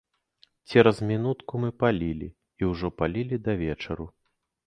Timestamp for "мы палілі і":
1.65-2.69